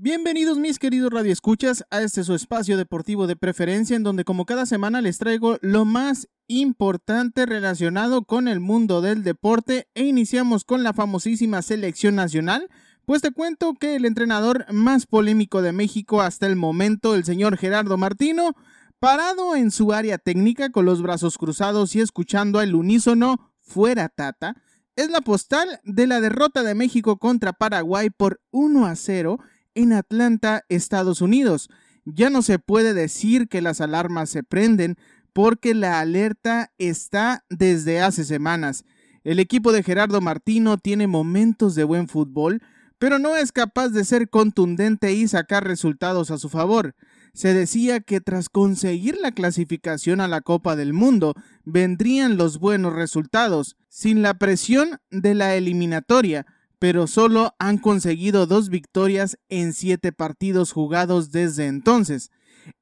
Bienvenidos 0.00 0.58
mis 0.58 0.78
queridos 0.78 1.10
radioescuchas 1.12 1.84
a 1.90 2.02
este 2.02 2.22
su 2.22 2.32
espacio 2.32 2.76
deportivo 2.76 3.26
de 3.26 3.34
preferencia 3.34 3.96
en 3.96 4.04
donde 4.04 4.22
como 4.22 4.46
cada 4.46 4.64
semana 4.64 5.00
les 5.00 5.18
traigo 5.18 5.58
lo 5.60 5.84
más 5.84 6.28
importante 6.46 7.46
relacionado 7.46 8.22
con 8.22 8.46
el 8.46 8.60
mundo 8.60 9.00
del 9.00 9.24
deporte 9.24 9.88
e 9.96 10.04
iniciamos 10.04 10.62
con 10.62 10.84
la 10.84 10.92
famosísima 10.92 11.62
selección 11.62 12.14
nacional, 12.14 12.68
pues 13.06 13.22
te 13.22 13.32
cuento 13.32 13.74
que 13.74 13.96
el 13.96 14.04
entrenador 14.04 14.72
más 14.72 15.04
polémico 15.06 15.62
de 15.62 15.72
México 15.72 16.20
hasta 16.22 16.46
el 16.46 16.54
momento, 16.54 17.16
el 17.16 17.24
señor 17.24 17.56
Gerardo 17.56 17.96
Martino, 17.96 18.54
parado 19.00 19.56
en 19.56 19.72
su 19.72 19.92
área 19.92 20.16
técnica 20.16 20.70
con 20.70 20.84
los 20.84 21.02
brazos 21.02 21.38
cruzados 21.38 21.96
y 21.96 22.00
escuchando 22.00 22.60
al 22.60 22.76
unísono 22.76 23.52
fuera 23.62 24.08
Tata, 24.08 24.62
es 24.94 25.10
la 25.10 25.22
postal 25.22 25.80
de 25.82 26.06
la 26.06 26.20
derrota 26.20 26.62
de 26.62 26.76
México 26.76 27.18
contra 27.18 27.52
Paraguay 27.52 28.10
por 28.10 28.40
1 28.52 28.86
a 28.86 28.94
0 28.94 29.38
en 29.78 29.92
Atlanta, 29.92 30.64
Estados 30.68 31.20
Unidos. 31.20 31.70
Ya 32.04 32.30
no 32.30 32.42
se 32.42 32.58
puede 32.58 32.94
decir 32.94 33.48
que 33.48 33.62
las 33.62 33.80
alarmas 33.80 34.28
se 34.28 34.42
prenden 34.42 34.96
porque 35.32 35.72
la 35.72 36.00
alerta 36.00 36.72
está 36.78 37.44
desde 37.48 38.00
hace 38.00 38.24
semanas. 38.24 38.84
El 39.22 39.38
equipo 39.38 39.70
de 39.70 39.84
Gerardo 39.84 40.20
Martino 40.20 40.78
tiene 40.78 41.06
momentos 41.06 41.76
de 41.76 41.84
buen 41.84 42.08
fútbol, 42.08 42.60
pero 42.98 43.20
no 43.20 43.36
es 43.36 43.52
capaz 43.52 43.90
de 43.90 44.04
ser 44.04 44.28
contundente 44.28 45.12
y 45.12 45.28
sacar 45.28 45.64
resultados 45.64 46.32
a 46.32 46.38
su 46.38 46.48
favor. 46.48 46.96
Se 47.32 47.54
decía 47.54 48.00
que 48.00 48.20
tras 48.20 48.48
conseguir 48.48 49.16
la 49.20 49.30
clasificación 49.30 50.20
a 50.20 50.26
la 50.26 50.40
Copa 50.40 50.74
del 50.74 50.92
Mundo 50.92 51.34
vendrían 51.64 52.36
los 52.36 52.58
buenos 52.58 52.94
resultados, 52.94 53.76
sin 53.88 54.22
la 54.22 54.34
presión 54.34 54.98
de 55.10 55.36
la 55.36 55.54
eliminatoria, 55.54 56.46
pero 56.78 57.06
solo 57.06 57.54
han 57.58 57.78
conseguido 57.78 58.46
dos 58.46 58.68
victorias 58.68 59.38
en 59.48 59.72
siete 59.72 60.12
partidos 60.12 60.72
jugados 60.72 61.30
desde 61.32 61.66
entonces. 61.66 62.30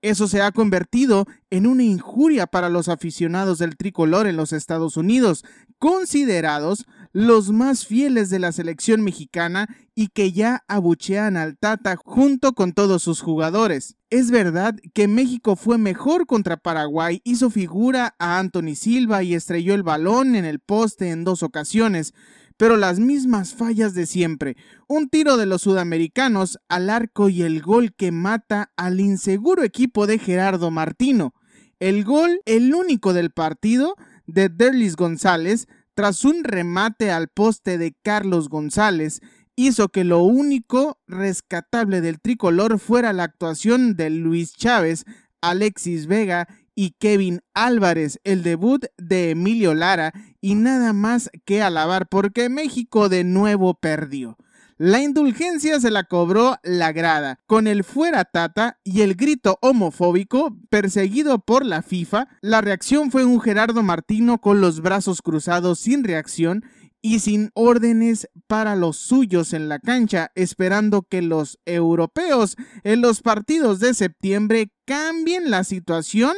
Eso 0.03 0.29
se 0.29 0.43
ha 0.43 0.53
convertido 0.53 1.27
en 1.51 1.67
una 1.67 1.85
injuria 1.85 2.47
para 2.47 2.69
los 2.69 2.89
aficionados 2.89 3.59
del 3.59 3.77
tricolor 3.77 4.27
en 4.27 4.37
los 4.37 4.53
Estados 4.53 4.97
Unidos, 4.97 5.45
considerados 5.79 6.87
los 7.13 7.51
más 7.51 7.87
fieles 7.87 8.29
de 8.29 8.39
la 8.39 8.53
selección 8.53 9.03
mexicana 9.03 9.69
y 9.95 10.09
que 10.09 10.33
ya 10.33 10.65
abuchean 10.69 11.37
al 11.37 11.57
Tata 11.57 11.97
junto 11.97 12.53
con 12.53 12.73
todos 12.73 13.03
sus 13.03 13.21
jugadores. 13.21 13.97
Es 14.11 14.31
verdad 14.31 14.77
que 14.93 15.09
México 15.09 15.57
fue 15.57 15.79
mejor 15.79 16.27
contra 16.27 16.57
Paraguay, 16.57 17.21
hizo 17.25 17.51
figura 17.51 18.15
a 18.19 18.39
Anthony 18.39 18.75
Silva 18.75 19.23
y 19.23 19.35
estrelló 19.35 19.75
el 19.75 19.83
balón 19.83 20.35
en 20.35 20.45
el 20.45 20.61
poste 20.61 21.11
en 21.11 21.25
dos 21.25 21.43
ocasiones, 21.43 22.13
pero 22.57 22.77
las 22.77 22.99
mismas 22.99 23.55
fallas 23.55 23.95
de 23.95 24.07
siempre. 24.07 24.57
Un 24.89 25.09
tiro 25.09 25.37
de 25.37 25.47
los 25.47 25.63
sudamericanos 25.63 26.59
al 26.69 26.91
arco 26.91 27.29
y 27.29 27.43
el 27.43 27.61
gol 27.61 27.95
que 27.95 28.13
mata 28.13 28.73
al 28.77 29.01
inseguro 29.01 29.63
equipo 29.63 30.07
de 30.07 30.19
Gerardo 30.19 30.71
Martino. 30.71 31.35
El 31.79 32.05
gol, 32.05 32.41
el 32.47 32.75
único 32.75 33.13
del 33.13 33.31
partido, 33.31 33.97
de 34.27 34.49
Derlis 34.49 34.97
González, 34.97 35.67
tras 35.95 36.25
un 36.25 36.45
remate 36.45 37.11
al 37.11 37.29
poste 37.29 37.79
de 37.79 37.95
Carlos 38.03 38.49
González, 38.49 39.21
hizo 39.57 39.89
que 39.89 40.05
lo 40.05 40.21
único 40.21 40.99
rescatable 41.07 42.01
del 42.01 42.21
tricolor 42.21 42.79
fuera 42.79 43.13
la 43.13 43.25
actuación 43.25 43.97
de 43.97 44.11
Luis 44.11 44.53
Chávez, 44.55 45.05
Alexis 45.41 46.07
Vega 46.07 46.49
y 46.77 46.93
Kevin 47.01 47.41
Álvarez, 47.55 48.21
el 48.23 48.45
debut 48.45 48.85
de 48.99 49.31
Emilio 49.31 49.75
Lara 49.75 50.13
y 50.41 50.55
nada 50.55 50.93
más 50.93 51.31
que 51.45 51.63
alabar 51.63 52.07
porque 52.09 52.49
México 52.49 53.09
de 53.09 53.25
nuevo 53.25 53.75
perdió. 53.75 54.37
La 54.79 55.01
indulgencia 55.01 55.81
se 55.81 55.91
la 55.91 56.05
cobró 56.05 56.59
la 56.63 56.93
grada, 56.93 57.41
con 57.47 57.67
el 57.67 57.83
fuera 57.83 58.27
tata 58.27 58.79
y 58.85 59.01
el 59.01 59.15
grito 59.15 59.59
homofóbico 59.63 60.55
perseguido 60.69 61.39
por 61.39 61.65
la 61.65 61.81
FIFA. 61.81 62.29
La 62.43 62.61
reacción 62.61 63.11
fue 63.11 63.25
un 63.25 63.41
Gerardo 63.41 63.83
Martino 63.83 64.39
con 64.39 64.61
los 64.61 64.83
brazos 64.83 65.23
cruzados 65.23 65.79
sin 65.79 66.05
reacción 66.05 66.63
y 67.01 67.21
sin 67.21 67.51
órdenes 67.55 68.29
para 68.49 68.77
los 68.77 68.99
suyos 68.99 69.55
en 69.55 69.71
la 69.71 69.79
cancha, 69.79 70.31
esperando 70.35 71.03
que 71.03 71.23
los 71.23 71.59
europeos 71.65 72.57
en 72.85 73.01
los 73.01 73.23
partidos 73.23 73.81
de 73.81 73.95
septiembre 73.95 74.73
cambien 74.85 75.51
la 75.51 75.65
situación 75.65 76.37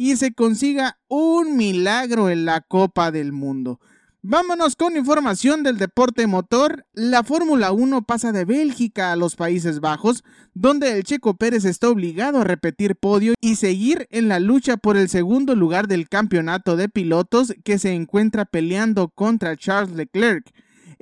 y 0.00 0.16
se 0.16 0.32
consiga 0.32 0.98
un 1.08 1.58
milagro 1.58 2.30
en 2.30 2.46
la 2.46 2.62
Copa 2.62 3.10
del 3.10 3.32
Mundo. 3.32 3.80
Vámonos 4.22 4.74
con 4.74 4.96
información 4.96 5.62
del 5.62 5.76
deporte 5.76 6.26
motor. 6.26 6.86
La 6.94 7.22
Fórmula 7.22 7.70
1 7.72 8.00
pasa 8.04 8.32
de 8.32 8.46
Bélgica 8.46 9.12
a 9.12 9.16
los 9.16 9.36
Países 9.36 9.80
Bajos, 9.80 10.24
donde 10.54 10.96
el 10.96 11.04
Checo 11.04 11.34
Pérez 11.34 11.66
está 11.66 11.90
obligado 11.90 12.40
a 12.40 12.44
repetir 12.44 12.96
podio 12.96 13.34
y 13.42 13.56
seguir 13.56 14.08
en 14.10 14.28
la 14.28 14.40
lucha 14.40 14.78
por 14.78 14.96
el 14.96 15.10
segundo 15.10 15.54
lugar 15.54 15.86
del 15.86 16.08
campeonato 16.08 16.76
de 16.76 16.88
pilotos 16.88 17.52
que 17.62 17.78
se 17.78 17.92
encuentra 17.92 18.46
peleando 18.46 19.08
contra 19.08 19.54
Charles 19.54 19.94
Leclerc. 19.94 20.50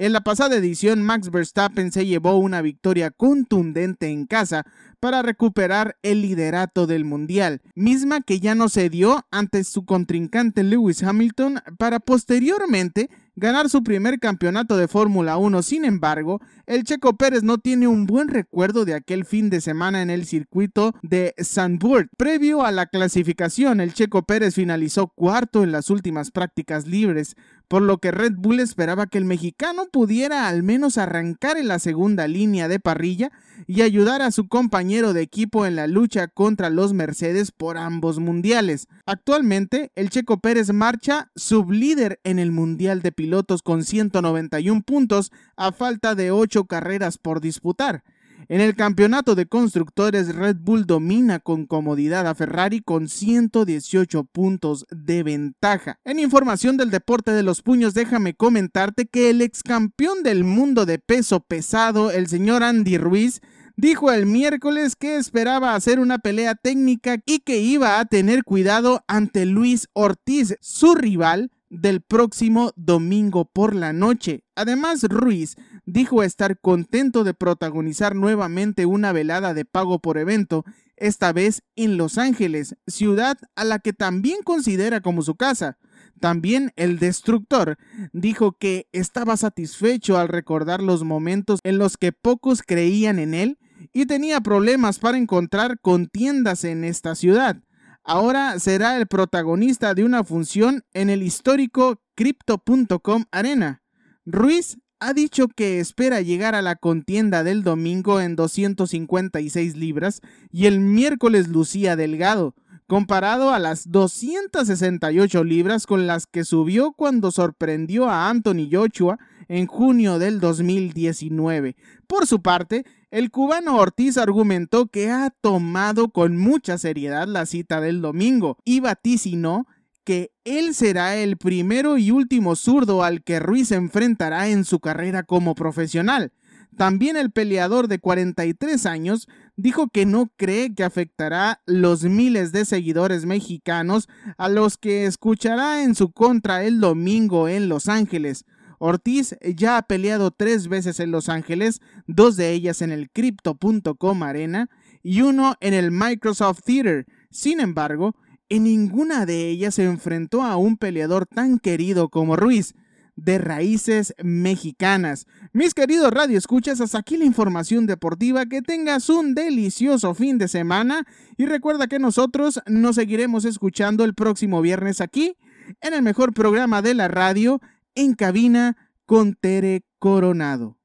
En 0.00 0.12
la 0.12 0.20
pasada 0.20 0.54
edición, 0.54 1.03
Max 1.03 1.28
Verstappen 1.32 1.91
se 1.91 2.06
llevó 2.06 2.38
una 2.38 2.62
victoria 2.62 3.10
contundente 3.10 4.06
en 4.06 4.26
casa 4.26 4.64
para 5.00 5.22
recuperar 5.22 5.97
el 6.03 6.22
liderato 6.22 6.86
del 6.86 7.04
Mundial, 7.04 7.62
misma 7.75 8.20
que 8.20 8.38
ya 8.38 8.54
no 8.54 8.69
se 8.69 8.91
dio 8.91 9.26
ante 9.32 9.64
su 9.64 9.84
contrincante 9.84 10.62
Lewis 10.62 11.03
Hamilton 11.03 11.62
para 11.78 11.98
posteriormente 11.98 13.10
ganar 13.38 13.69
su 13.70 13.82
primer 13.82 14.19
campeonato 14.19 14.76
de 14.76 14.88
Fórmula 14.88 15.36
1. 15.36 15.62
Sin 15.62 15.84
embargo, 15.84 16.41
el 16.66 16.84
Checo 16.84 17.16
Pérez 17.16 17.42
no 17.42 17.59
tiene 17.59 17.86
un 17.86 18.06
buen 18.06 18.28
recuerdo 18.28 18.84
de 18.84 18.94
aquel 18.94 19.25
fin 19.25 19.48
de 19.48 19.60
semana 19.60 20.03
en 20.03 20.10
el 20.10 20.26
circuito 20.26 20.94
de 21.03 21.34
Zandvoort. 21.42 22.09
Previo 22.16 22.65
a 22.65 22.72
la 22.72 22.86
clasificación, 22.86 23.80
el 23.80 23.94
Checo 23.94 24.22
Pérez 24.22 24.54
finalizó 24.54 25.09
cuarto 25.09 25.62
en 25.62 25.72
las 25.72 25.88
últimas 25.91 26.30
prácticas 26.30 26.86
libres, 26.86 27.36
por 27.68 27.82
lo 27.82 27.98
que 27.98 28.10
Red 28.10 28.32
Bull 28.36 28.60
esperaba 28.60 29.06
que 29.06 29.18
el 29.18 29.26
mexicano 29.26 29.86
pudiera 29.92 30.48
al 30.48 30.62
menos 30.62 30.98
arrancar 30.98 31.58
en 31.58 31.68
la 31.68 31.78
segunda 31.78 32.26
línea 32.26 32.66
de 32.66 32.80
parrilla 32.80 33.30
y 33.66 33.82
ayudar 33.82 34.22
a 34.22 34.30
su 34.30 34.48
compañero 34.48 35.12
de 35.12 35.20
equipo 35.20 35.66
en 35.66 35.76
la 35.76 35.86
lucha 35.86 36.28
contra 36.28 36.70
los 36.70 36.94
Mercedes 36.94 37.52
por 37.52 37.76
ambos 37.76 38.18
mundiales. 38.18 38.88
Actualmente, 39.04 39.92
el 39.94 40.10
Checo 40.10 40.40
Pérez 40.40 40.72
marcha 40.72 41.30
sublíder 41.36 42.20
en 42.24 42.38
el 42.38 42.52
Mundial 42.52 43.02
de 43.02 43.12
Pilotos 43.12 43.62
con 43.62 43.84
191 43.84 44.82
puntos 44.82 45.30
a 45.56 45.72
falta 45.72 46.14
de 46.14 46.30
8 46.30 46.64
carreras 46.64 47.18
por 47.18 47.40
disputar. 47.40 48.02
En 48.47 48.60
el 48.60 48.76
campeonato 48.76 49.34
de 49.34 49.47
constructores, 49.47 50.34
Red 50.34 50.56
Bull 50.60 50.87
domina 50.87 51.41
con 51.41 51.66
comodidad 51.66 52.26
a 52.26 52.34
Ferrari 52.34 52.81
con 52.81 53.09
118 53.09 54.25
puntos 54.25 54.87
de 54.91 55.22
ventaja. 55.22 55.99
En 56.04 56.21
información 56.21 56.77
del 56.77 56.91
deporte 56.91 57.32
de 57.32 57.43
los 57.43 57.62
puños, 57.62 57.94
déjame 57.94 58.34
comentarte 58.34 59.06
que 59.06 59.31
el 59.31 59.43
ex 59.43 59.62
campeón 59.62 60.22
del 60.22 60.44
mundo 60.44 60.87
de 60.87 60.98
peso 60.98 61.41
pesado, 61.41 62.10
el 62.10 62.28
señor 62.28 62.62
Andy 62.62 62.97
Ruiz, 62.97 63.41
dijo 63.77 64.10
el 64.12 64.27
miércoles 64.27 64.97
que 64.97 65.16
esperaba 65.16 65.75
hacer 65.75 66.00
una 66.00 66.19
pelea 66.19 66.54
técnica 66.54 67.19
y 67.27 67.41
que 67.41 67.59
iba 67.59 68.00
a 68.00 68.04
tener 68.04 68.44
cuidado 68.44 69.04
ante 69.09 69.47
Luis 69.47 69.88
Ortiz, 69.93 70.56
su 70.60 70.94
rival, 70.94 71.50
del 71.70 72.00
próximo 72.00 72.72
domingo 72.76 73.44
por 73.44 73.74
la 73.74 73.92
noche. 73.92 74.44
Además, 74.54 75.02
Ruiz 75.04 75.56
dijo 75.84 76.22
estar 76.22 76.60
contento 76.60 77.24
de 77.24 77.34
protagonizar 77.34 78.14
nuevamente 78.14 78.86
una 78.86 79.12
velada 79.12 79.54
de 79.54 79.64
pago 79.64 80.00
por 80.00 80.18
evento, 80.18 80.64
esta 80.96 81.32
vez 81.32 81.62
en 81.76 81.96
Los 81.96 82.18
Ángeles, 82.18 82.76
ciudad 82.86 83.38
a 83.54 83.64
la 83.64 83.78
que 83.78 83.92
también 83.92 84.42
considera 84.42 85.00
como 85.00 85.22
su 85.22 85.36
casa. 85.36 85.78
También 86.20 86.72
el 86.74 86.98
destructor 86.98 87.78
dijo 88.12 88.52
que 88.52 88.88
estaba 88.92 89.36
satisfecho 89.36 90.18
al 90.18 90.28
recordar 90.28 90.82
los 90.82 91.04
momentos 91.04 91.60
en 91.62 91.78
los 91.78 91.96
que 91.96 92.12
pocos 92.12 92.62
creían 92.62 93.20
en 93.20 93.34
él 93.34 93.58
y 93.92 94.06
tenía 94.06 94.40
problemas 94.40 94.98
para 94.98 95.18
encontrar 95.18 95.78
contiendas 95.80 96.64
en 96.64 96.82
esta 96.82 97.14
ciudad 97.14 97.62
ahora 98.09 98.59
será 98.59 98.97
el 98.97 99.07
protagonista 99.07 99.95
de 99.95 100.03
una 100.03 100.25
función 100.25 100.83
en 100.95 101.10
el 101.10 101.22
histórico 101.22 102.01
Crypto.com 102.15 103.25
Arena. 103.31 103.83
Ruiz 104.25 104.78
ha 104.99 105.13
dicho 105.13 105.47
que 105.49 105.78
espera 105.78 106.22
llegar 106.22 106.55
a 106.55 106.63
la 106.63 106.75
contienda 106.75 107.45
del 107.45 107.63
domingo 107.63 108.21
en 108.21 108.34
256 108.34 109.77
libras 109.77 110.22
y 110.51 110.66
el 110.66 110.81
miércoles 110.81 111.49
lucía 111.49 111.97
delgado, 111.97 112.55
comparado 112.87 113.51
a 113.53 113.59
las 113.59 113.91
268 113.91 115.45
libras 115.45 115.87
con 115.87 116.07
las 116.07 116.27
que 116.27 116.45
subió 116.45 116.93
cuando 116.93 117.31
sorprendió 117.31 118.09
a 118.09 118.31
Anthony 118.31 118.69
Joshua 118.72 119.19
en 119.49 119.66
junio 119.66 120.19
del 120.19 120.41
2019. 120.41 121.77
Por 122.07 122.27
su 122.27 122.41
parte, 122.41 122.87
el 123.10 123.31
cubano 123.31 123.77
Ortiz 123.77 124.19
argumentó 124.19 124.89
que 124.89 125.10
ha 125.10 125.31
tomado 125.31 126.10
con 126.10 126.37
mucha 126.37 126.78
seriedad 126.78 127.27
la 127.27 127.47
cita 127.47 127.81
del 127.81 128.01
domingo 128.01 128.59
y 128.65 128.81
vaticinó 128.81 129.66
que 130.05 130.33
él 130.45 130.75
será 130.75 131.16
el 131.16 131.37
primero 131.37 131.99
y 131.99 132.10
último 132.10 132.57
zurdo 132.57 133.05
al 133.05 133.22
que 133.22 133.41
Ruiz 133.41 133.72
enfrentará 133.72 134.49
en 134.49 134.65
su 134.65 134.81
carrera 134.81 135.22
como 135.22 135.55
profesional. 135.55 136.33
También 136.77 137.16
el 137.16 137.31
peleador 137.31 137.89
de 137.89 137.99
43 137.99 138.87
años 138.87 139.28
dijo 139.57 139.89
que 139.89 140.07
no 140.07 140.31
cree 140.37 140.75
que 140.75 140.84
afectará 140.84 141.60
los 141.66 142.05
miles 142.05 142.53
de 142.53 142.65
seguidores 142.65 143.27
mexicanos 143.27 144.09
a 144.37 144.49
los 144.49 144.78
que 144.78 145.05
escuchará 145.07 145.83
en 145.83 145.95
su 145.95 146.13
contra 146.13 146.65
el 146.65 146.81
domingo 146.81 147.49
en 147.49 147.69
Los 147.69 147.89
Ángeles. 147.89 148.45
Ortiz 148.78 149.36
ya 149.57 149.78
ha 149.78 149.83
peleado 149.83 150.30
tres 150.30 150.69
veces 150.69 151.01
en 151.01 151.10
Los 151.10 151.28
Ángeles, 151.28 151.80
dos 152.07 152.36
de 152.36 152.53
ellas 152.53 152.83
en 152.83 152.92
el 152.92 153.10
Crypto.com 153.10 154.22
Arena 154.22 154.71
y 155.03 155.22
uno 155.22 155.57
en 155.60 155.75
el 155.75 155.91
Microsoft 155.91 156.60
Theater. 156.65 157.07
Sin 157.30 157.60
embargo, 157.60 158.15
en 158.48 158.65
ninguna 158.65 159.27
de 159.27 159.48
ellas 159.48 159.75
se 159.75 159.84
enfrentó 159.84 160.42
a 160.42 160.57
un 160.57 160.77
peleador 160.77 161.27
tan 161.27 161.59
querido 161.59 162.09
como 162.09 162.36
Ruiz 162.36 162.75
de 163.19 163.36
raíces 163.39 164.15
mexicanas. 164.22 165.27
Mis 165.53 165.74
queridos 165.74 166.13
radioescuchas, 166.13 166.81
hasta 166.81 166.98
aquí 166.98 167.16
la 167.16 167.24
información 167.24 167.86
deportiva. 167.86 168.47
Que 168.47 168.63
tengas 168.63 169.10
un 169.10 169.34
delicioso 169.34 170.15
fin 170.15 170.39
de 170.39 170.47
semana 170.47 171.04
y 171.36 171.47
recuerda 171.47 171.89
que 171.89 171.98
nosotros 171.98 172.60
nos 172.66 172.95
seguiremos 172.95 173.45
escuchando 173.45 174.04
el 174.04 174.15
próximo 174.15 174.63
viernes 174.63 175.01
aquí 175.01 175.36
en 175.81 175.95
el 175.95 176.03
mejor 176.03 176.33
programa 176.33 176.81
de 176.81 176.95
la 176.95 177.09
radio 177.09 177.60
en 177.94 178.14
cabina 178.14 178.76
con 179.06 179.34
Tere 179.34 179.84
Coronado. 179.98 180.78